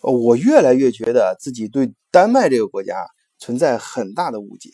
[0.00, 3.06] 我越来越觉得自己对丹麦这个国家
[3.38, 4.70] 存在很大的误解。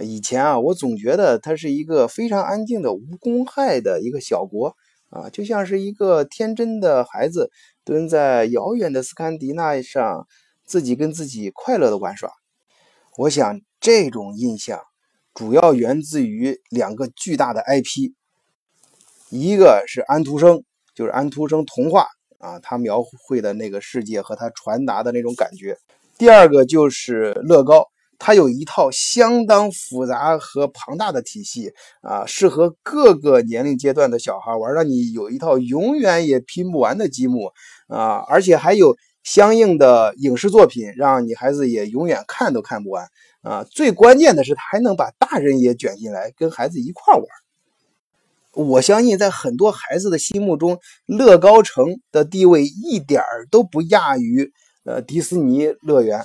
[0.00, 4.74] 以前啊，我总觉得它是一个非常安静的无公害的一个小国
[5.10, 7.50] 啊，就像是一个天真的孩子
[7.84, 10.26] 蹲在遥远的斯堪的纳上，
[10.64, 12.30] 自己跟自己快乐的玩耍。
[13.18, 14.80] 我想这种印象
[15.34, 18.12] 主要源自于两个巨大的 IP。
[19.28, 20.62] 一个是安徒生，
[20.94, 22.06] 就是安徒生童话
[22.40, 25.76] 啊，他描绘的那个世界和他传达的那种感觉。
[26.18, 27.86] 第二个就是乐高，
[28.18, 31.72] 它有一套相当复杂和庞大的体系
[32.02, 37.52] 啊，适合各个年龄阶段的小孩玩，让你有一套永远也拼不完的积木
[37.88, 43.06] 啊，而且还有相应的影视作品，让你孩子也永远看都看不完
[43.42, 43.64] 啊。
[43.64, 47.24] 最关键的是，他还能把大人也卷进来，跟孩子一块玩。
[48.52, 54.52] 我相信，在很多孩子的心目中，乐高城的地位一点儿都不亚于
[54.84, 56.20] 呃迪士尼乐园。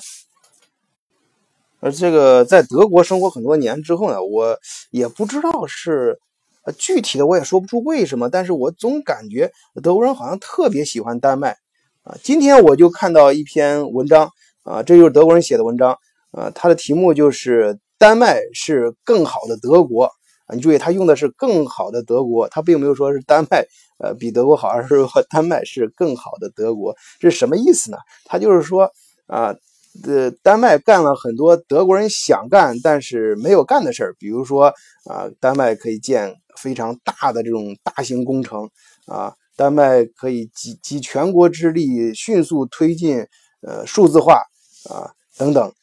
[1.81, 4.57] 而这个在德国生活很多年之后呢，我
[4.89, 6.17] 也不知道是
[6.63, 9.51] 呃具体的，我也说不出为什么，但是我总感觉
[9.83, 11.55] 德国人好像特别喜欢丹麦
[12.01, 12.17] 啊。
[12.23, 14.31] 今天我就看到一篇文章
[14.63, 15.95] 啊，这就是德国人写的文章
[16.31, 20.09] 啊，它的题目就是“丹麦是更好的德国”。
[20.53, 23.65] 你注意，他用的是更好的德国，他并没有说是丹麦，
[23.97, 27.97] 呃，比德国好，而是说丹麦是更好的德国，这是什么意思呢？
[28.25, 28.91] 他就是说，
[29.25, 29.55] 啊，
[30.03, 34.71] 呃，丹麦干了很多德国人想干但是没有干的事儿，比如说，
[35.09, 38.69] 啊，丹麦可以建非常大的这种大型工程，
[39.07, 43.25] 啊，丹麦可以集集全国之力迅速推进，
[43.61, 44.43] 呃，数字化，
[44.89, 45.73] 啊，等等。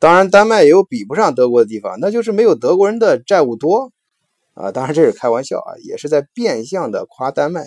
[0.00, 3.90] 当然，丹麦也有比不上德国的地方，那就是没有德国人的债务多
[4.54, 4.70] 啊。
[4.70, 7.62] 当然这是开玩笑啊，也是在变相的夸丹麦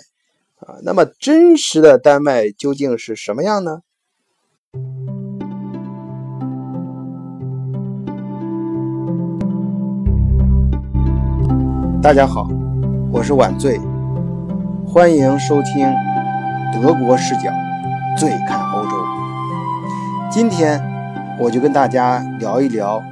[0.56, 0.80] 啊。
[0.82, 3.80] 那么真实的丹麦究竟是什么样呢？
[12.02, 12.48] 大家好，
[13.12, 13.78] 我是晚醉，
[14.86, 15.86] 欢迎收听
[16.72, 17.50] 德国视角，
[18.18, 18.96] 醉看欧洲。
[20.30, 20.91] 今天。
[21.38, 23.02] 我就跟大家聊一聊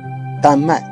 [0.42, 0.82] 丹麦。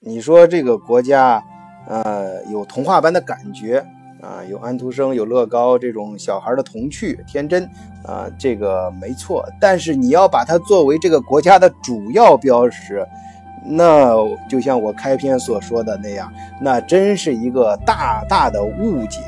[0.00, 1.42] 你说这个国家，
[1.86, 3.84] 呃，有童话般的感觉
[4.22, 7.68] 啊，有安徒生，有乐高这种小孩的童趣、天真
[8.04, 9.44] 啊，这个没错。
[9.60, 13.06] 但是你要把它作为这个国家的主要标识，
[13.64, 14.14] 那
[14.48, 19.20] 就像我开篇所说的那样，那真是一个大大的误解。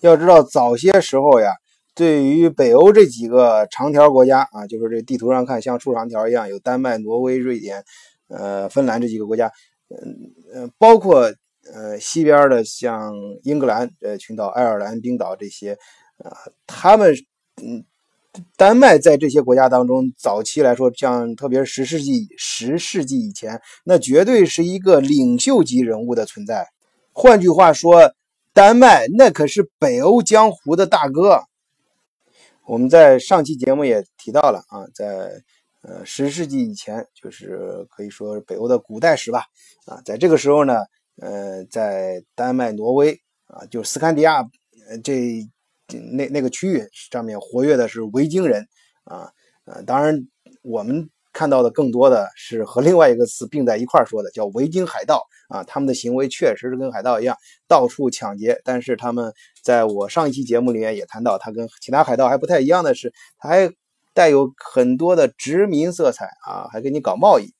[0.00, 1.50] 要知道，早些时候呀，
[1.94, 7.84] 对于北欧这几个长条国家啊，就是这地图上看像竖长条一样，有丹麦、挪威、瑞典、
[8.28, 9.52] 呃，芬兰这几个国家，
[9.90, 11.30] 嗯呃，包括
[11.72, 13.12] 呃西边的像
[13.42, 15.72] 英格兰呃群岛、爱尔兰、冰岛这些，
[16.24, 16.32] 啊，
[16.66, 17.14] 他们
[17.62, 17.84] 嗯，
[18.56, 26.66] 丹麦在这些国家当中，早期来说，像特别是十世纪十世纪以前，那绝对是一个领袖级人物的存在。
[27.12, 28.12] 换句话说。
[28.60, 31.42] 丹麦那可是北欧江湖的大哥，
[32.66, 35.42] 我们在上期节目也提到了啊，在
[35.80, 39.46] 呃十世纪以前，就是可以说北欧的古代史吧
[39.86, 40.74] 啊，在这个时候呢，
[41.22, 44.44] 呃，在丹麦、挪威啊，就斯堪的亚
[45.02, 45.42] 这
[46.12, 48.68] 那那个区域上面活跃的是维京人
[49.04, 49.32] 啊，
[49.64, 50.28] 呃，当然
[50.60, 51.08] 我们。
[51.32, 55.62] 看到的更多的是和另外一个词并在一块说的，叫维京海盗啊。
[55.64, 57.36] 他们的行为确实是跟海盗一样，
[57.68, 58.60] 到处抢劫。
[58.64, 59.32] 但是他们
[59.62, 63.70] 在我上一期节目里面也谈到，他跟其他海盗还不太一样的是，他还
[64.12, 67.54] 带有很多的殖民色彩啊，还跟你搞贸易。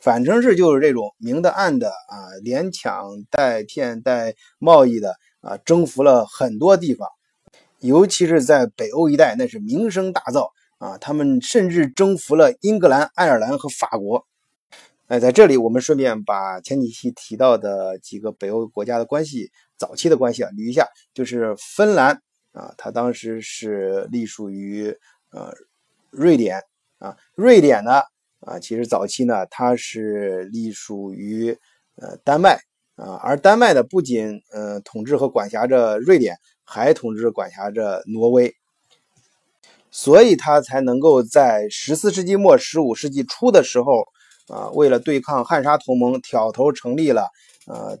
[0.00, 7.08] 反正是就是这种明的暗的啊，连抢带骗带贸易的啊，征服了很多地方，
[7.80, 10.50] 尤其是在北欧一带，那是名声大噪。
[10.84, 14.26] 啊，他们甚至征服了英格兰、爱尔兰和法国。
[15.06, 20.86] 哎，在这里我们顺便把前几期提到的几个北欧国家的关系，早期的关系啊捋一下。
[21.14, 22.20] 就是芬兰
[22.52, 24.94] 啊，它当时是隶属于
[25.30, 25.54] 呃
[26.10, 26.60] 瑞典
[26.98, 27.16] 啊。
[27.34, 28.02] 瑞典呢
[28.40, 31.56] 啊，其实早期呢它是隶属于
[31.96, 32.58] 呃丹麦
[32.96, 33.18] 啊。
[33.22, 38.54] 而丹麦呢不仅呃统治和管辖着瑞典，还统治管辖着挪威。
[39.96, 44.04] 所以，他才能够在十四世纪末、十五世纪初的时候，
[44.48, 47.28] 啊，为了对抗汉莎同盟，挑头成立了
[47.68, 47.96] 呃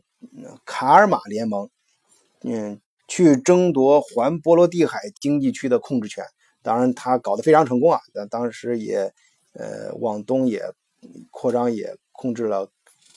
[0.64, 1.70] 卡尔马联盟，
[2.42, 6.24] 嗯，去争夺环波罗的海经济区的控制权。
[6.64, 8.00] 当然，他搞得非常成功啊！
[8.28, 9.12] 当时也，
[9.52, 10.64] 呃，往东也
[11.30, 12.68] 扩张，也控制了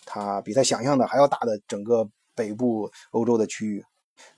[0.05, 3.83] 他比他想象的还要大的整个北部欧洲的区域。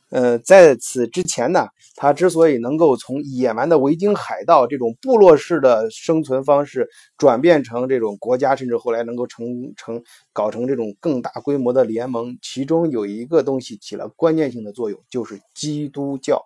[0.09, 9.45] 呃，在此之前呢，他之所以能够从野蛮的维京海盗这种部落式的生存方式，转变成这种国家，甚至后来能够成
[9.77, 10.01] 成
[10.33, 16.45] 搞成这种更大规模的联盟，其中有一个东西起了关键性的作用，就是基督教。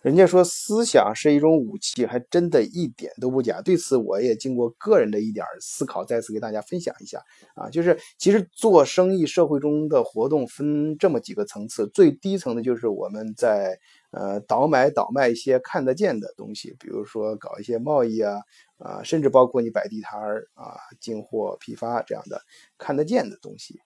[0.00, 3.60] 人家说思想是一种武器，还真的一点都不假。
[3.60, 7.20] 对此，我也经过个人的一点思考，再次给大家分享一下
[7.54, 7.68] 啊。
[7.68, 13.78] 就是其实做生意社会中的活动分这么几个层次，最低层的就是我们在
[14.10, 18.40] 呃倒买倒卖一些看得见的东西，比如说搞一些贸易啊
[18.78, 22.40] 啊，甚至包括你摆地摊儿啊进货批发这样的
[22.78, 23.80] 看得见的东西。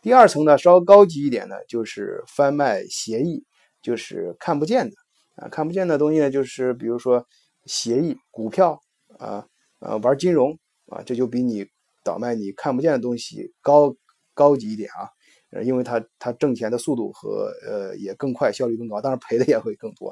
[0.00, 3.44] 第二层呢，稍高级一点呢，就是贩卖协议，
[3.80, 4.96] 就是看不见的。
[5.36, 7.26] 啊，看不见的东西呢，就是比如说
[7.64, 8.78] 协议、股票
[9.18, 9.46] 啊，
[9.80, 11.66] 呃，玩金融啊，这就比你
[12.04, 13.96] 倒卖你看不见的东西高
[14.34, 15.08] 高级一点啊，
[15.62, 20.10] 因为它它挣钱的速度和呃也更快，效率更高，当然赔的也会更多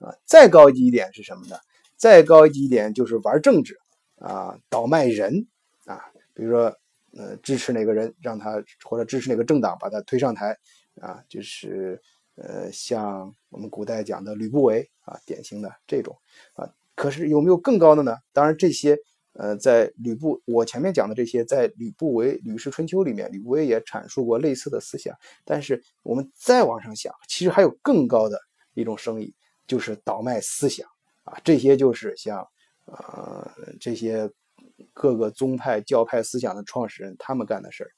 [0.00, 0.12] 啊。
[0.26, 1.56] 再高级一点是什么呢？
[1.96, 3.78] 再高级一点就是玩政治
[4.16, 5.46] 啊，倒卖人
[5.86, 6.76] 啊，比如说
[7.16, 10.58] 呃支持哪个人，让他或者支持哪个政党，把他推上台
[11.00, 12.02] 啊，就是。
[12.44, 16.18] 呃，像我们古代讲的吕不韦啊，典型的这种
[16.54, 18.16] 啊，可是有没有更高的呢？
[18.32, 18.98] 当然，这些
[19.34, 25.16] 呃，在吕不我前面讲的这些，在吕不韦《吕氏春秋》里面，吕不韦也阐述过类似的思想。
[25.44, 28.36] 但是我们再往上想，其实还有更高的
[28.74, 29.32] 一种生意，
[29.68, 30.84] 就是倒卖思想
[31.22, 31.38] 啊。
[31.44, 32.44] 这些就是像
[32.86, 33.48] 呃
[33.78, 34.28] 这些
[34.92, 37.90] 各个宗派教派思想的创始人他们干的事儿。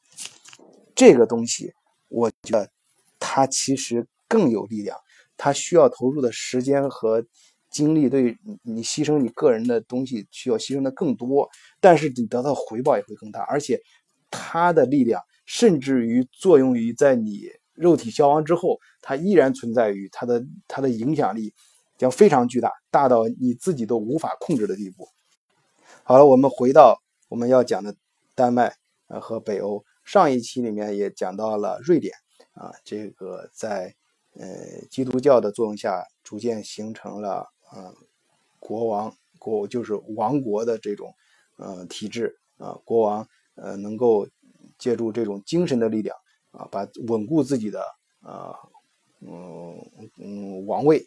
[0.95, 1.73] 这个东西，
[2.11, 2.71] 我觉得
[3.19, 4.07] 它其实。
[4.35, 4.99] 更有力量，
[5.37, 7.25] 他需要投入的时间和
[7.71, 11.49] 精力，对你牺牲你个人的东西需要牺牲的更多，
[11.81, 13.81] 但是你得到回报也会更大，而且
[14.33, 21.55] 它的力量甚至于作用于在你肉体消亡之后，它依然存在于它的它的影响力
[21.97, 25.07] 将非常巨大，大到你自己都无法控制的地步。
[26.03, 27.95] 好了，我们回到我们要讲的
[28.35, 28.75] 丹麦
[29.07, 32.13] 呃和北欧，上一期里面也讲到了瑞典
[32.55, 33.95] 啊，这个在。
[34.37, 37.95] 呃，基督教的作用下，逐渐形成了呃
[38.59, 41.15] 国王国就是王国的这种
[41.57, 44.27] 呃体制啊，国王呃能够
[44.77, 46.17] 借助这种精神的力量
[46.51, 47.81] 啊，把稳固自己的
[48.23, 48.55] 啊
[49.21, 49.79] 嗯
[50.19, 51.07] 嗯王位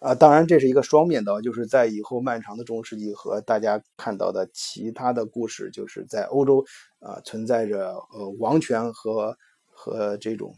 [0.00, 6.64] 啊，当然这是一个双面刀，就是在以后漫长的中世纪和大家看到的其他的故事，就是在欧洲
[6.98, 9.38] 啊存在着呃王权和
[9.70, 10.56] 和这种。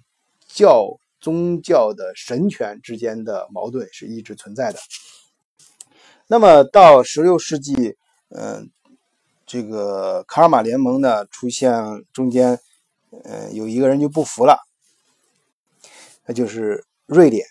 [0.54, 4.78] 教宗教的神权之间的矛盾是一直存在的。
[6.28, 7.96] 那么到十六世纪，
[8.28, 8.70] 嗯，
[9.44, 11.74] 这个卡尔马联盟呢出现
[12.12, 12.60] 中间，
[13.24, 14.56] 嗯，有一个人就不服了，
[16.24, 17.44] 那就是瑞典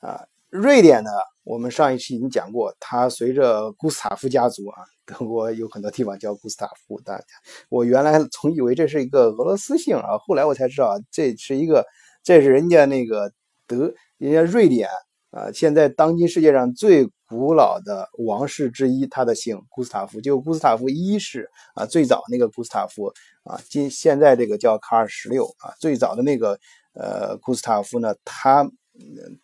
[0.00, 0.24] 啊。
[0.48, 1.10] 瑞典呢，
[1.44, 7.24] 我们上一期已经讲过，它随着古斯塔夫家族啊， 德国有很多地方叫古斯塔夫，大家
[7.68, 11.86] 我原来总以为这是一个俄罗斯姓啊，后来我才知道这是一个。
[12.22, 13.32] 这是人家那个
[13.66, 14.88] 德，人家瑞典
[15.30, 26.58] 啊，现在当今世界上最古老的王室之一，他的姓古斯塔夫，就古斯塔夫一世啊，最早那个古斯塔夫啊，今现在这个叫卡尔十六啊，最早的那个
[26.94, 28.70] 呃古斯塔夫呢，他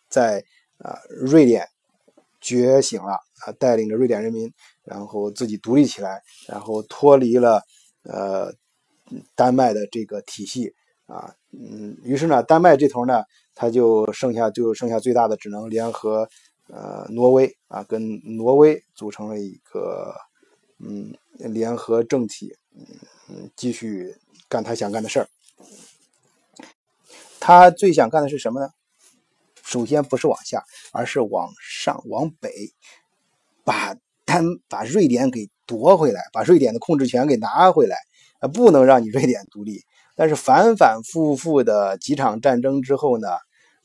[0.08, 0.44] 在
[0.78, 1.66] 啊瑞典
[2.40, 3.14] 觉醒了
[3.46, 4.52] 啊，带领着瑞典人民，
[4.84, 7.62] 然后自己独立起来，然后脱离了
[8.04, 8.52] 呃
[9.34, 10.74] 丹麦的这个体系。
[11.08, 13.24] 啊，嗯，于是呢，丹麦这头呢，
[13.54, 16.28] 他就剩下就剩下最大的，只能联合
[16.68, 20.14] 呃挪威啊，跟挪威组成了一个
[20.78, 22.54] 嗯联合政体，
[23.28, 24.14] 嗯，继续
[24.50, 25.28] 干他想干的事儿。
[27.40, 28.68] 他最想干的是什么呢？
[29.62, 30.62] 首先不是往下，
[30.92, 32.50] 而是往上往北，
[33.64, 33.96] 把
[34.26, 37.96] 丹把瑞典给夺回来，把瑞典的控制权给拿回来
[38.40, 39.82] 啊，不能让你瑞典独立。
[40.18, 43.28] 但是反反复复的几场战争之后呢，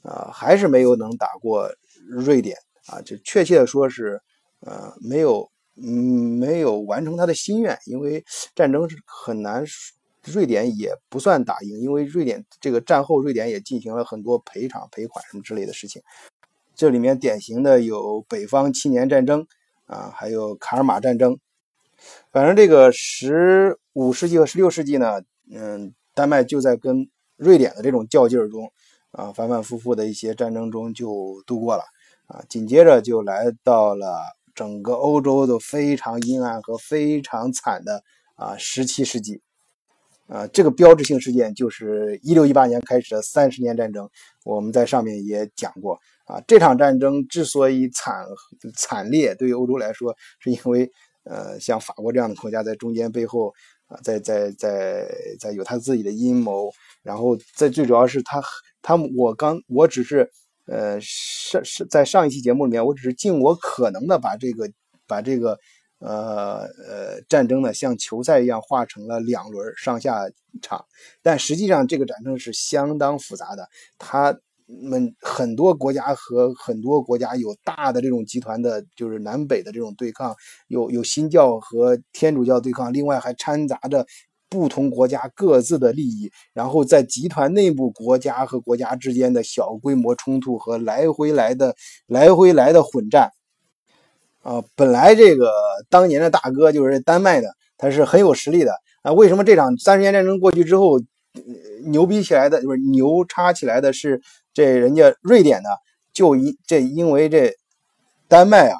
[0.01, 1.69] 呃，还是没有能打过
[2.09, 4.19] 瑞典啊，就确切的说是，
[4.61, 8.25] 呃，没有，嗯，没有完成他的心愿，因为
[8.55, 9.63] 战争是很难，
[10.23, 16.01] 瑞典也不算打赢，因为瑞典这个战后瑞典也进行了很多赔偿、赔款什么之类的事情，
[16.73, 19.45] 这里面典型的有北方七年战争
[19.85, 21.37] 啊，还有卡尔马战争，
[22.31, 25.21] 反正这个十五世纪和十六世纪呢，
[25.51, 25.93] 嗯。
[26.13, 28.71] 丹麦就在跟瑞典的这种较劲儿中，
[29.11, 31.83] 啊，反反复复的一些战争中就度过了，
[32.27, 34.19] 啊，紧接着就来到了
[34.53, 38.03] 整个欧洲都非常阴暗和非常惨的
[38.35, 39.41] 啊十七世纪，
[40.27, 44.07] 啊，这个标志性事件就是一六一八年开始的三十年战争。
[44.43, 48.25] 我们在上面也讲过啊，这场战争之所以惨
[48.75, 50.91] 惨烈，对于欧洲来说，是因为
[51.23, 53.53] 呃，像法国这样的国家在中间背后
[54.01, 55.07] 在在在
[55.39, 56.71] 在有他自己的阴谋，
[57.01, 58.41] 然后在最主要是他
[58.81, 60.29] 他我刚我只是
[60.67, 64.69] 呃上是在上一期节目里面，我只是尽我可能的把这个
[65.05, 65.57] 把这个。
[66.05, 70.29] 呃呃，战争呢像球赛一样化成了两轮上下
[70.61, 70.85] 场，
[71.21, 73.69] 但实际上这个战争是相当复杂的。
[73.97, 74.37] 他
[74.81, 80.35] 们很多国家和很多国家有大的这种集团的，就是南北的这种对抗，
[80.67, 84.05] 有有新教和天主教对抗，另外还掺杂着
[84.49, 91.75] 不同国家各自的利益，然后在集团内部国家和国家之间的小规模冲突和来回来的
[92.07, 93.31] 来回来的混战。
[94.43, 95.49] 啊，本来这个
[95.89, 99.13] 当年的大哥就是丹麦的，他是很有实力的啊。
[99.13, 100.99] 为什么这场三十年战争过去之后，
[101.85, 104.21] 牛逼起来的，就是牛叉起来的是
[104.53, 105.69] 这人家瑞典呢？
[106.13, 107.51] 就因这因为这
[108.27, 108.79] 丹麦啊，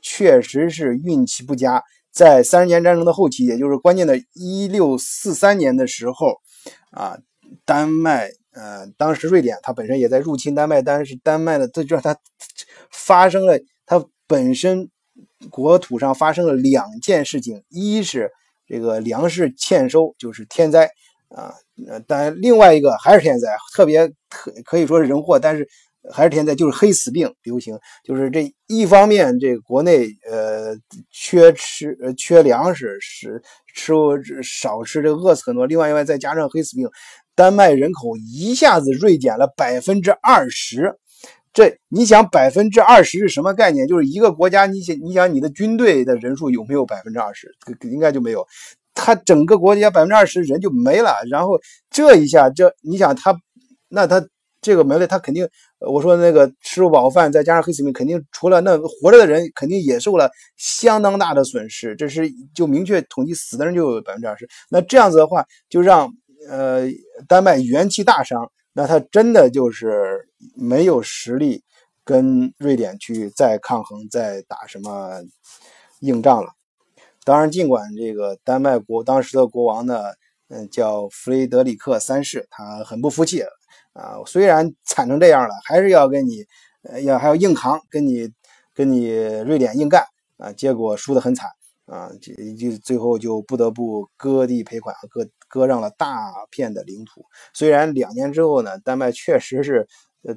[0.00, 6.36] 确实是运气不佳，在三十年战争的后期，也就是关键的一六四三年的时候
[6.90, 7.18] 啊，
[7.64, 12.16] 丹麦呃，当时瑞典它本身也在入侵丹麦，但是丹麦的这就它
[12.90, 14.90] 发生了它本身。
[15.50, 18.30] 国土上发生了两件事情，一是
[18.64, 20.88] 这个粮食欠收，就是天灾
[21.30, 21.52] 啊，
[22.06, 25.68] 但另外一个还是天灾，特别可可以说是人祸，但是
[26.10, 30.74] 还是天灾，就是黑死病流行，就是这一方面，这个国内呃
[31.10, 33.42] 缺吃呃缺粮食，是
[33.74, 33.92] 吃
[34.42, 36.88] 少吃，这饿死很多；另外一外再加上黑死病，
[37.34, 40.96] 丹麦人口一下子锐减了百分之二十。
[41.52, 43.86] 这你想百分之二十是什么概念？
[43.86, 47.46] 就是一个国家，你想你想你的军队的人数有没有百分之二十？
[47.82, 48.46] 应该就没有。
[48.94, 51.14] 他整个国家百分之二十人就没了。
[51.30, 51.60] 然后
[51.90, 53.38] 这一下，这你想他，
[53.92, 54.26] 那他
[54.60, 61.94] 这个没了，他肯定我说那个吃不饱饭，再加上黑死病，肯定除了那活着的人，肯定也受了相当大的损失。
[61.96, 64.48] 这是就明确统计死的人就有百分之二十。
[64.70, 66.10] 那这样子的话，就让
[66.48, 66.88] 呃
[67.28, 68.50] 丹麦元气大伤。
[68.72, 71.62] 那他真的就是没有实力
[72.04, 75.20] 跟瑞典去再抗衡、再打什么
[76.00, 76.48] 硬仗了。
[77.24, 80.04] 当然，尽管这个丹麦国当时的国王呢，
[80.48, 83.42] 嗯，叫弗雷德里克三世，他很不服气
[83.92, 84.16] 啊。
[84.26, 86.44] 虽然惨成这样了，还是要跟你，
[87.04, 88.30] 要还要硬扛，跟你
[88.74, 89.08] 跟你
[89.46, 90.04] 瑞典硬干
[90.38, 90.52] 啊。
[90.52, 91.48] 结果输得很惨。
[91.86, 97.26] 啊，就就最后就不得不割地赔款，割割让了大片的领土。
[97.52, 99.86] 虽然两年之后呢，丹麦确实是，
[100.22, 100.34] 呃，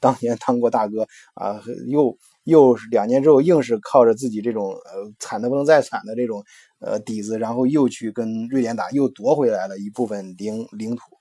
[0.00, 6.44] 当年当过大哥啊，又又是两年之后，硬是靠着自己这种呃惨的不能再惨的这种
[6.80, 11.17] 呃底子，然后又去跟瑞典打，又夺回来了一部分领领土。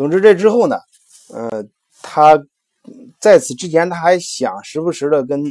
[0.00, 0.78] 总之这之后呢，
[1.28, 1.62] 呃，
[2.00, 2.42] 他
[3.18, 5.44] 在此之前他还想时不时的跟。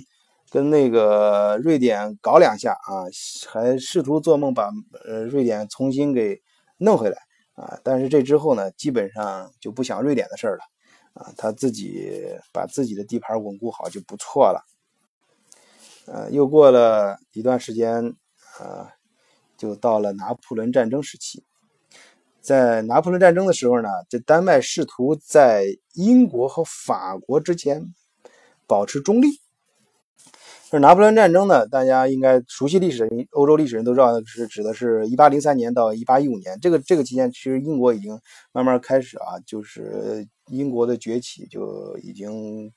[0.52, 3.06] 跟那个瑞典搞两下啊，
[3.48, 4.72] 还试图做梦把
[5.06, 6.42] 呃瑞典重新给
[6.80, 7.18] 弄回来
[7.54, 10.64] 啊，但是这之后呢，基本上就不想瑞典的事儿了
[11.14, 12.20] 啊，他自己
[12.52, 14.66] 把自己的地盘稳固好就不错了。
[16.08, 18.16] 呃，又过了一段时间
[18.58, 18.90] 啊，
[19.56, 21.44] 就到了拿破仑战争时期，
[22.42, 27.94] 在拿破仑战争的时候呢，这丹麦试图在英国和法国之间
[28.66, 29.28] 保持中立。
[30.72, 31.68] 是拿破仑战争呢？
[31.68, 36.60] 大家应该熟悉历史，欧洲历史人都知道是指的是1803年到1815年。
[36.62, 38.20] 这个这个期间，其实英国已经
[38.52, 42.72] 慢慢开始啊，就是英国的崛起就已经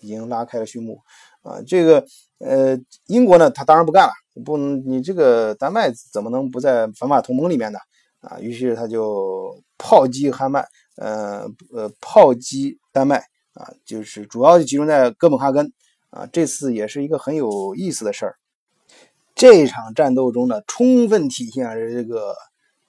[0.00, 1.00] 已经拉开了序幕
[1.42, 1.60] 啊。
[1.66, 2.04] 这个
[2.38, 2.78] 呃，
[3.08, 4.12] 英国呢，他当然不干了，
[4.44, 7.78] 不能你这个丹麦怎么能不在反法同盟里面呢？
[8.22, 13.18] 啊，于是他就炮击汉麦，呃呃，炮击丹麦
[13.52, 15.70] 啊，就是主要集中在哥本哈根。
[16.10, 18.36] 啊，这次也是一个很有意思的事儿。
[19.34, 22.34] 这场战斗中呢，充分体现了这个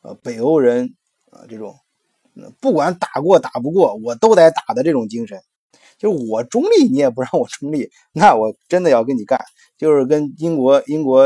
[0.02, 0.94] 呃北欧人
[1.30, 1.74] 啊这种
[2.60, 5.40] 不管打过打不过我都得打的这种精神。
[5.98, 9.40] 就是我中立，你也不让我中立，那我真的要跟你干。
[9.78, 11.22] 就是跟英国英国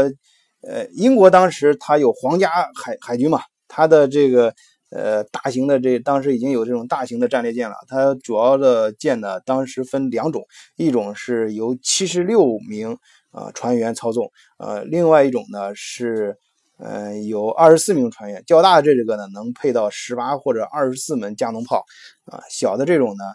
[0.62, 4.54] 呃英国当时他有皇家海海军嘛，它的这个。
[4.90, 7.76] 呃，大型的这当时已经有这种大型的战列舰了。
[7.90, 10.48] 它主要的舰呢，当时分两种，
[10.78, 12.98] 一种是由七十六名
[13.32, 16.38] 啊船员操纵，呃，另外一种呢是，
[16.78, 18.42] 呃，有二十四名船员。
[18.48, 21.84] 较大的这个呢，能配到十八或者二十四门加农炮，
[22.24, 23.26] 啊，小的这种呢，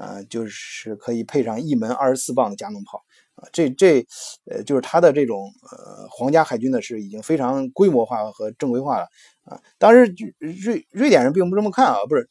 [0.00, 3.02] 啊，就是可以配上一门二十四磅的加农炮，
[3.34, 4.06] 啊，这这，
[4.44, 9.08] 呃，就是它的这种呃皇家海军呢是已经非常规模化和正规化了。
[9.50, 9.60] 啊。
[9.78, 12.28] 当时瑞瑞典人并不这么看啊，不是，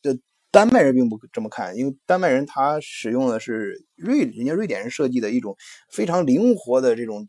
[0.50, 5.56] 丹麦人并不这么看，因为丹麦人他使用的是瑞人家瑞典人设计的一种
[5.92, 7.28] 非常灵活的这种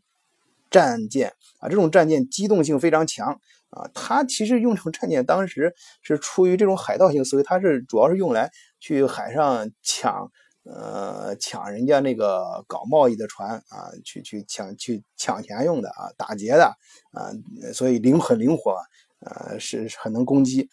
[0.69, 3.91] 战舰啊，这种战舰机动性非常强啊。
[3.93, 10.31] 他其实用这种战舰，当时是出于这种海盗性思维，他是主要是用来去海上抢。
[10.63, 16.65] 呃，抢人家那个搞贸易的船啊，去去抢去抢钱用的啊，打劫的
[17.13, 17.33] 啊，
[17.73, 18.77] 所以灵很灵活，
[19.21, 20.69] 呃，是很能攻击。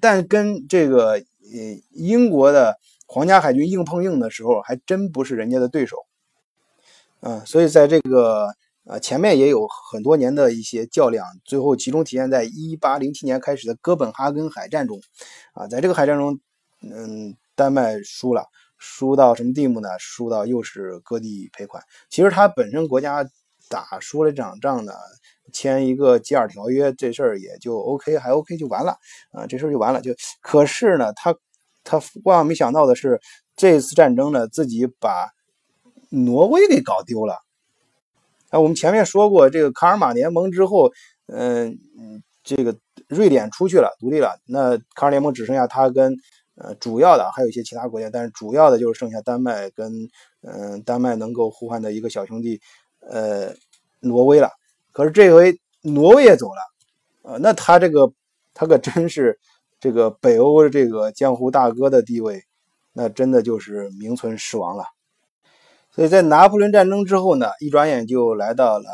[0.00, 1.22] 但跟这个呃
[1.90, 2.76] 英国的
[3.06, 5.96] 皇家海军硬碰硬的时候，还真不是人家的对手。
[7.20, 8.48] 嗯，所以在这个
[8.84, 15.00] 呃前面也有很多年的一些较量，最后集中体现在一八零七年开始的哥本哈根海战中。
[15.52, 16.38] 啊，在这个海战中，
[16.82, 18.44] 嗯，丹麦输了。
[18.82, 19.90] 输到什么地步呢？
[19.98, 21.84] 输到又是割地赔款。
[22.08, 23.28] 其实他本身国家
[23.68, 24.94] 打输了这场仗呢，
[25.50, 28.96] 签一个吉尔条约，这事儿也就 OK，还 OK 就完了
[29.32, 30.00] 啊，这事儿就完了。
[30.00, 31.34] 就可是呢，他
[31.84, 33.20] 他万万没想到的是，
[33.56, 35.28] 这次战争呢，自己把
[36.08, 37.38] 挪威给搞丢了。
[38.50, 40.90] 啊，我们前面说过，这个卡尔马联盟之后，
[41.26, 42.76] 嗯嗯，这个
[43.08, 46.16] 瑞典出去了，独立了，那卡尔联盟只剩下他跟。
[46.56, 49.90] 呃，主要的还有一些其他国家，但是主要的就是剩下丹麦跟
[50.42, 52.60] 嗯，丹麦能够互换的一个小兄弟，
[53.00, 53.54] 呃，
[54.00, 54.50] 挪威了。
[54.92, 56.60] 可是这回挪威也走了，
[57.22, 58.12] 呃，那他这个
[58.54, 59.38] 他可真是
[59.78, 62.42] 这个北欧的这个江湖大哥的地位，
[62.92, 64.84] 那真的就是名存实亡了。
[65.90, 68.84] 所以在拿破仑战争之后呢，一转眼就来到了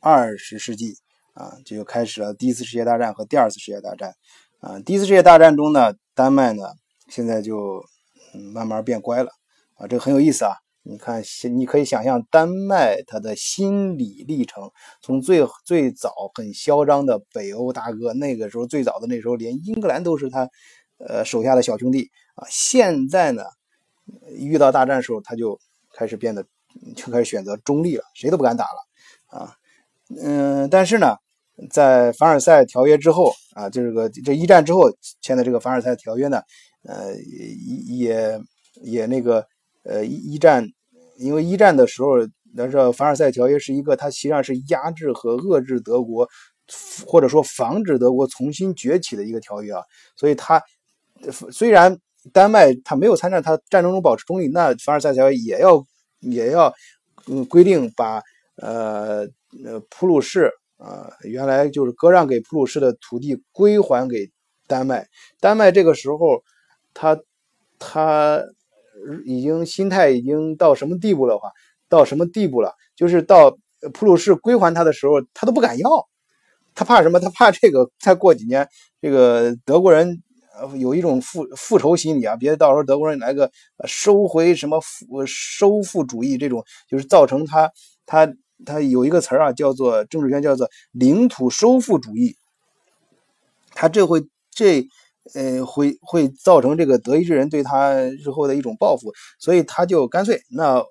[0.00, 0.96] 二十世纪
[1.34, 4.14] 啊，就开始了第一次世界大战和第二次世界大战
[4.60, 4.78] 啊。
[4.80, 6.62] 第一次世界大战中呢，丹麦呢。
[7.08, 7.84] 现在就
[8.52, 9.30] 慢慢变乖了
[9.76, 10.56] 啊，这个很有意思啊！
[10.88, 11.22] 你看，
[11.54, 14.70] 你可以想象丹麦他的心理历程，
[15.02, 20.48] 从最最早很嚣张的北欧大哥，那个时候最早的那时候连英格兰都是他
[20.98, 23.42] 呃手下的小兄弟啊，现在呢
[24.36, 25.58] 遇到大战的时候他就
[25.92, 26.44] 开始变得
[26.94, 29.54] 就开始选择中立了，谁都不敢打了啊，
[30.22, 31.16] 嗯，但是呢，
[31.70, 34.82] 在凡尔赛条约之后啊，这个这一战之后
[35.20, 36.40] 签的这个凡尔赛条约呢。
[36.88, 37.16] 呃，
[37.88, 38.40] 也
[38.84, 39.44] 也那个，
[39.88, 40.66] 呃，一战，
[41.16, 42.16] 因为一战的时候，
[42.54, 46.28] 那是凡尔赛条约是一个，它实际上是压制和遏制德国，
[47.06, 49.82] 或者说防止德国重新崛起的一个条约啊。
[50.16, 50.62] 所以它
[51.52, 51.96] 虽然
[52.32, 55.84] 丹麦它没有参战，它战争中保持中立，那凡尔赛条约也要
[56.20, 56.74] 也要
[57.28, 58.20] 嗯规定把
[58.56, 59.26] 呃
[59.64, 64.28] 呃普鲁士啊原来就是割让给普鲁士的土地归还给
[64.66, 65.06] 丹麦，
[65.40, 66.42] 丹麦这个时候。
[66.98, 67.14] 他
[67.78, 68.42] 他
[69.24, 71.38] 已经心态已经到什么地步了？
[71.38, 71.50] 话
[71.88, 72.74] 到什么地步了？
[72.96, 73.56] 就是到
[73.94, 76.08] 普鲁士归还他的时候，他都不敢要，
[76.74, 77.20] 他怕什么？
[77.20, 78.68] 他怕这个再过几年，
[79.00, 80.22] 这个德国人
[80.78, 83.50] 有一种复复仇心理啊，别到时候德国人来个
[83.84, 87.70] 收回什么复收复主义这种，就是造成他
[88.06, 92.36] 他他有一个词儿啊，叫做政治学叫做领土收复主义，
[93.74, 94.88] 他这会这。
[95.34, 100.84] 呃，会会造成这个德意志人对他日后的一种报复，所以他就干脆，那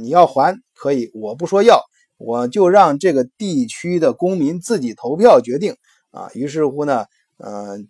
[0.00, 1.80] 你要还可以，我不说要，
[2.16, 5.76] 我就让这个地区的公民自己投票决定
[6.10, 6.28] 啊。
[6.34, 7.04] 于是乎呢，
[7.38, 7.88] 嗯，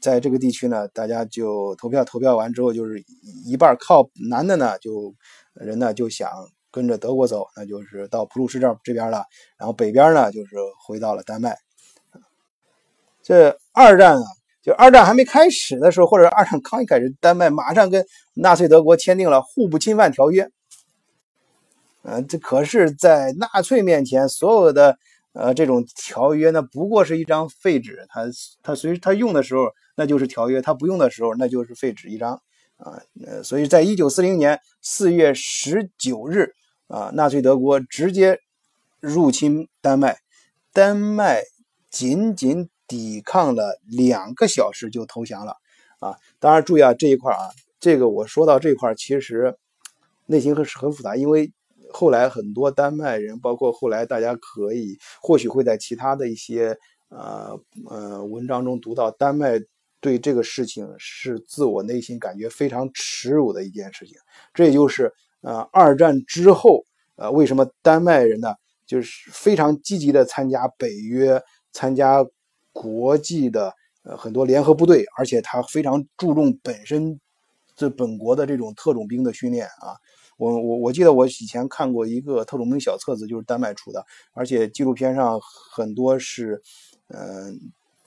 [0.00, 3.02] 在这个地区呢，大家就投票，投票完之后就是
[3.44, 5.14] 一半靠南的呢，就
[5.54, 6.30] 人呢就想
[6.70, 9.24] 跟着德国走，那就是到普鲁士这这边了，
[9.58, 11.56] 然后北边呢就是回到了丹麦。
[13.22, 14.22] 这二战啊。
[14.62, 20.48] 就二战还没开始的时候，或者二战刚一开始，丹麦马上跟纳粹德国签订了互不侵犯条约。
[22.04, 24.96] 嗯，这可是在纳粹面前，所有的
[25.32, 28.06] 呃这种条约呢，不过是一张废纸。
[28.08, 28.22] 他
[28.62, 29.64] 他随他用的时候，
[29.96, 32.40] 那就是条约；他不用的时候，那就是废纸一张。
[32.76, 36.54] 啊，呃，所以在一九四零年四月十九日，
[36.86, 38.38] 啊，纳粹德国直接
[39.00, 40.18] 入侵丹麦，
[40.72, 41.42] 丹麦
[41.90, 42.68] 仅仅。
[42.92, 45.56] 抵抗了两个小时就投降了，
[45.98, 47.48] 啊，当然注意啊，这一块啊，
[47.80, 49.56] 这个我说到这块其实
[50.26, 51.50] 内心很是很复杂，因为
[51.90, 56.76] 后来很多丹麦人，包括后来大家可以或许会在其他的一些
[57.08, 59.58] 呃呃文章中读到，丹麦
[59.98, 64.18] 对这个事情是自我内心感觉非常耻辱的一件事情。
[64.52, 66.84] 这也就是呃二战之后
[67.16, 72.22] 呃为什么丹麦人呢就是非常积极的参加北约，参加。
[72.72, 77.20] 国际的呃很多联合部队，而且他非常注重本身
[77.76, 79.96] 这本国的这种特种兵的训练啊。
[80.38, 85.38] 我我我记得我以前看过一个特种兵小册子，就是丹麦出的，而且纪录片上
[85.70, 86.60] 很多是
[87.08, 87.60] 嗯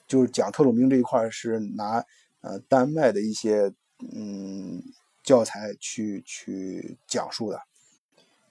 [0.08, 2.04] 就是讲特种兵这一块是拿
[2.42, 3.72] 呃丹麦的一些
[4.14, 4.82] 嗯
[5.24, 7.62] 教材去去讲述的。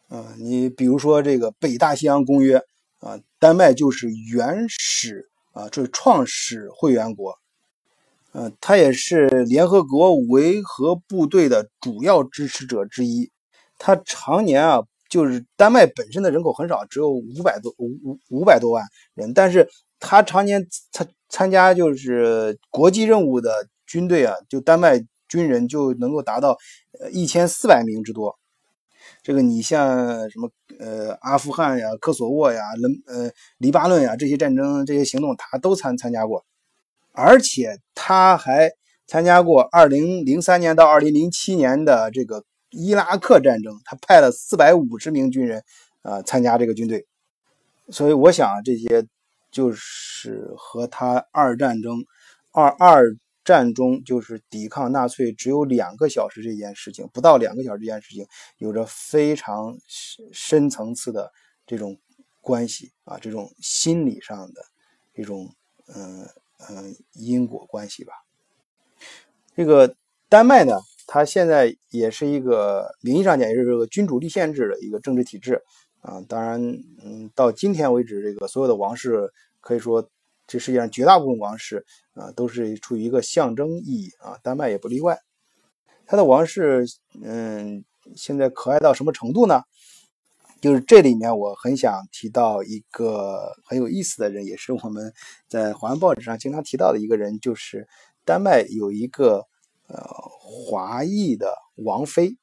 [0.09, 2.57] 嗯，你比如说这个北大西洋公约
[3.01, 7.39] 啊，丹麦就是原始啊，这是创始会员国。
[8.33, 13.31] 呃，它也是联合国维和部队的主要支持者之一。
[13.79, 19.69] 它常年啊，就是丹麦本身的人口很少，只有五百多五五五百多万人，但是
[20.01, 26.59] 它常年参参加就是国际任务的军队啊，就丹麦军人就能够达到
[26.99, 28.37] 呃一千四百名之多。
[29.23, 36.45] 这个你像什么呃阿富汗呀、科索沃呀、伦呃黎巴嫩呀这些战争这些行动，他都参参加过。
[37.13, 38.71] 而且他还
[39.07, 45.63] 参加过2003年到2007年的这个伊拉克战争，他派了450名军人
[46.03, 47.07] 啊参加这个军队，
[47.89, 49.07] 所以我想这些
[49.53, 52.05] 就是和他二战争
[52.51, 53.05] 二二
[53.45, 58.27] 战中就是抵抗纳粹只有两个小时这件事情，不到两个小时这件事情
[58.59, 59.77] 有着非常
[60.33, 61.31] 深层次的
[61.67, 61.99] 这种
[62.41, 64.63] 关系啊，这种心理上的
[65.15, 65.55] 这种
[65.95, 66.27] 嗯。
[66.71, 68.13] 嗯，因果关系吧。
[69.55, 69.97] 这个
[70.31, 75.61] 丹麦呢，它现在也是一个名义上讲也是这个君主立宪制的一个政治体制
[76.01, 76.23] 啊。
[76.27, 76.63] 当然，
[77.03, 79.31] 嗯，到今天为止，这个所有的王室
[79.61, 80.09] 可以说，
[80.47, 84.39] 这世界上绝大部分王室啊，都是处于一个象征意义啊。
[84.43, 85.19] 丹麦也不例外。
[86.07, 86.85] 他的王室，
[87.23, 89.63] 嗯，现在可爱到什么程度呢？
[90.61, 95.13] 就是这里面，我很想提到一个很有意思的人，也是我们
[95.47, 97.87] 在华文报纸上经常提到的一个人，就是
[98.25, 99.47] 丹麦有一个
[99.89, 100.03] 呃
[100.41, 102.37] 华裔的王妃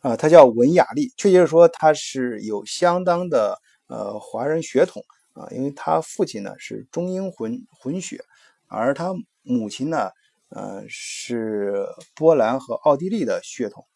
[0.00, 3.58] 啊，她叫文雅丽，确切的说，她是有相当的
[3.88, 5.02] 呃华人血统
[5.34, 8.24] 啊，因为他父亲呢是中英混混血，
[8.66, 10.10] 而他母亲呢
[10.50, 13.86] 呃是波兰和奥地利的血统。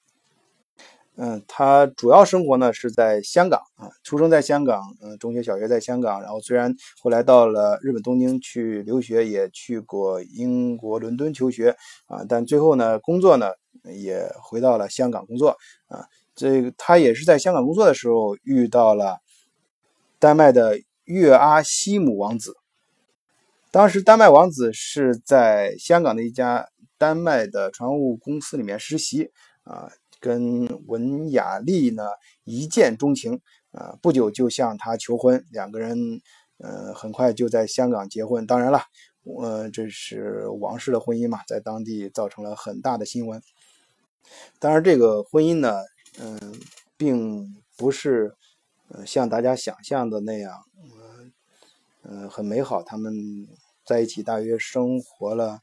[1.18, 11.74] 嗯，他主要生活呢是在香港啊，出生在香港，嗯，中学、小学在香港，然后虽然后来到了日本东京去留学，也去过英国伦敦求学
[12.06, 13.50] 啊，但最后呢，工作呢
[13.94, 15.56] 也回到了香港工作
[15.88, 16.04] 啊。
[16.34, 19.16] 这个他也是在香港工作的时候遇到了
[20.18, 22.56] 丹麦的岳阿希姆王子，
[23.70, 29.30] 当时丹麦王子是在香港的一家丹麦的船务公司里面实习
[29.64, 29.90] 啊。
[30.18, 32.02] 跟文雅丽呢
[32.44, 33.40] 一见钟情
[33.70, 36.20] 啊，不久就向她求婚，两个人
[36.58, 38.46] 呃很快就在香港结婚。
[38.46, 38.80] 当然了，
[39.24, 43.40] 呃这是王室的婚姻嘛，在当地造成了很大的新闻。
[44.58, 45.82] 当然，这个婚姻呢，
[46.18, 46.54] 嗯，
[46.96, 48.34] 并不是
[49.04, 50.64] 像大家想象的那样，
[52.08, 52.82] 呃很美好。
[52.82, 53.12] 他们
[53.84, 55.60] 在一起大约生活了。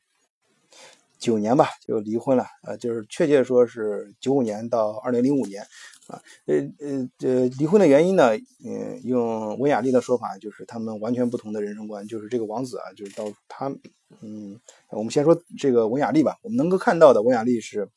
[1.19, 5.63] 九年吧，就离婚了，呃，就是确切说是九五年到二零零五年，
[6.07, 13.73] 啊，呃呃呃，离婚的原因呢，嗯，用温雅丽的说法，就是他们完全不同的人生观，就是这个王子啊，就是到他，
[14.19, 17.87] 嗯，我们先说这个温雅丽吧，我们能够看到的温雅丽是，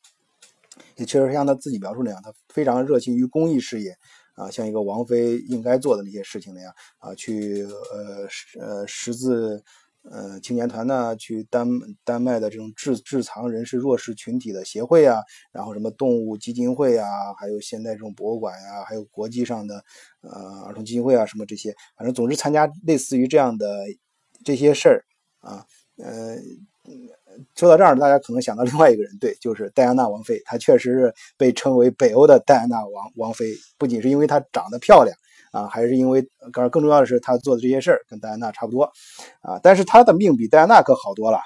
[0.94, 3.98] 也确实像他自己描述那样，他非常热心于公益事业，
[4.37, 8.29] 啊，像一个王妃应该做的那些事情那样，啊，去呃
[8.61, 9.64] 呃识字。
[10.09, 11.66] 呃，青年团呢，去丹
[12.05, 15.18] 丹麦的这种智智藏人士弱势群体的协会啊，
[15.51, 19.83] 然后什么动物基金会啊，还有现代这种博物馆呀，还有国际上的
[20.20, 23.85] 呃儿童基金会啊，什么这些，反正总之参加类似于这样的
[24.44, 25.05] 这些事儿
[25.40, 25.66] 啊。
[25.96, 26.37] 呃，
[27.55, 35.16] 说到这儿，大家可能想到另外一个人，对，就是戴安娜王妃，她确实是被称为北欧的戴安娜王王妃，不仅是因为她长得漂亮。
[35.53, 38.92] 啊，还是因为，更更重要的是，她做的这些事儿跟戴安娜差不多，
[39.40, 41.38] 啊，但是她的命比戴安娜可好多了，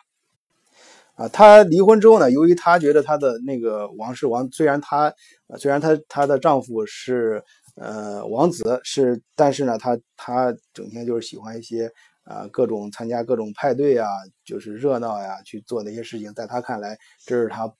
[1.14, 5.14] 啊，她离婚之后呢，由于她觉得她的那个王室王，虽然她，
[5.58, 7.40] 虽然她她的丈夫是
[7.76, 11.88] 呃王子是，但是呢，她她整天就是喜欢一些
[12.30, 14.06] 啊各种参加各种派对啊，
[14.44, 17.72] 就是热闹呀，去做那些事情，在他看来，这是他。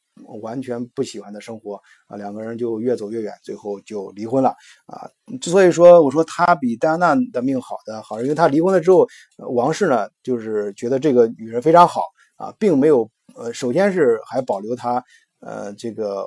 [0.43, 4.51] 完全不喜欢的生活啊，两个人就越走越远，最后就离婚了
[4.85, 5.09] 啊。
[5.41, 9.09] 之所以说我说他比戴安娜的命好的好，因为他离婚了之后，
[9.55, 12.03] 王室呢就是觉得这个女人非常好
[12.37, 15.03] 啊，并没有呃，首先是还保留他
[15.39, 16.27] 呃这个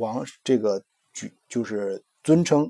[0.00, 2.68] 王这个就就是尊称，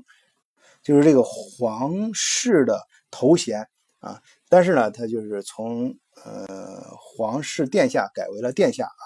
[0.83, 3.67] 就是这个皇室的头衔
[3.99, 9.05] 啊，但是呢，他就是从呃皇室殿下改为了殿下啊。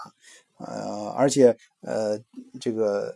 [0.66, 2.18] 呃，而且呃，
[2.62, 3.14] 这个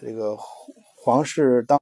[0.00, 1.80] 这个皇室当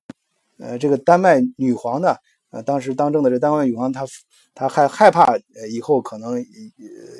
[0.59, 2.15] 呃这个丹麦女皇呢，
[2.51, 4.05] 呃，当时当政的这丹麦女皇，她
[4.55, 6.45] 她还害怕呃以后可能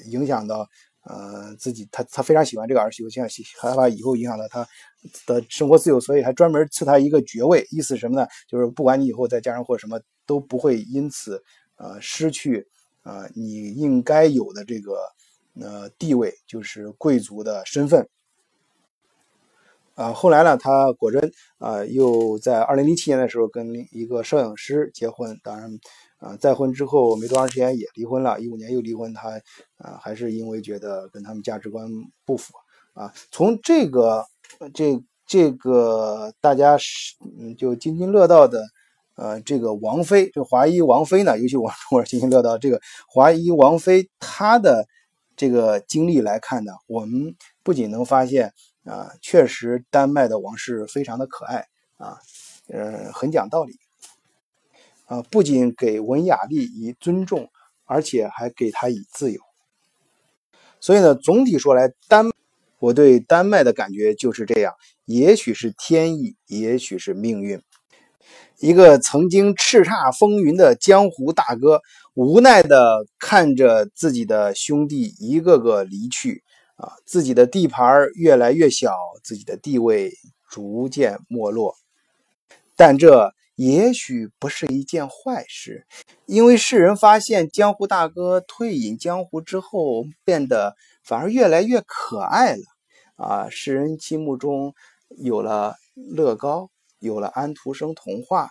[0.07, 0.69] 影响到
[1.05, 3.27] 呃自己，她她非常喜欢这个儿媳妇，像
[3.59, 4.67] 害怕以后影响到她
[5.27, 8.27] 的生活自由，所以还专门赐他一个爵位，意思是什么呢？
[8.47, 11.43] 就是不管你以后再嫁人或什么，都不会因此
[11.79, 12.69] 呃失去
[13.03, 14.99] 啊你应该有的这个
[15.61, 18.09] 呃地位，就是贵族的身份。
[19.95, 25.37] 啊，后来呢，他果真啊，又在二零零七年的时候跟一个摄影师结婚。
[25.43, 25.77] 当然，
[26.19, 29.13] 啊，再婚之后没多长时间也离婚了，一五年又离婚。
[29.13, 29.31] 他
[29.77, 31.91] 啊，还是因为觉得跟他们价值观
[32.25, 32.55] 不符
[32.95, 33.13] 啊。
[33.33, 34.25] 从这个
[34.73, 38.65] 这这个大家是嗯就津津乐道的
[39.19, 44.87] 呃这个王菲，这华裔王菲呢，尤其我我津津乐道这个华裔王菲她的
[45.37, 48.55] 这个经历来看呢，我们不仅能发现。
[48.85, 51.67] 啊，确实，丹麦的王室非常的可爱
[51.99, 52.17] 啊，
[52.69, 53.75] 呃，很讲道理
[55.05, 57.51] 啊，不仅给文雅丽以尊重，
[57.85, 59.43] 而且还给她以自由。
[60.81, 62.31] 所以呢，总体说来，丹
[62.79, 64.73] 我对丹麦的感觉就是这样，
[65.05, 67.61] 也许是天意，也许是命运。
[68.61, 71.81] 一个曾经叱咤风云的江湖大哥，
[72.15, 76.43] 无奈的看着自己的兄弟一个个离去。
[76.77, 78.95] 啊，自己的地盘越来越小，
[79.25, 80.13] 自己的地位
[80.49, 81.75] 逐渐没落，
[82.77, 85.89] 但这也许不是一件坏事，
[86.27, 92.63] 因为世人发现江湖大哥退隐江湖之后，变得反而越来越可爱了。
[93.17, 94.73] 啊，世人心目中
[95.17, 98.51] 有了乐高，有了安徒生童话。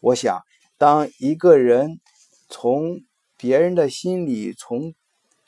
[0.00, 0.42] 我想，
[0.78, 2.00] 当一个人
[2.48, 3.00] 从
[3.36, 4.94] 别人的心里，从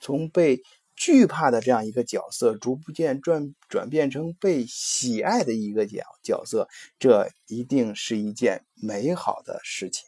[0.01, 0.63] 从被。
[0.97, 6.69] 惧怕的这样一个角色，逐步渐转转变成被喜爱的一个角角色，
[7.01, 10.07] 这一定是一件美好的事情。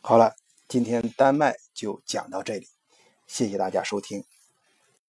[0.00, 0.34] 好了，
[0.68, 2.66] 今天丹麦就讲到这里，
[3.26, 4.24] 谢谢大家收听。